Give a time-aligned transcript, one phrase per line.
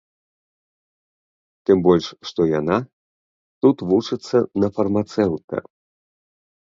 [1.69, 2.77] Тым больш што яна
[3.65, 5.55] тут вучыцца на фармацэўта.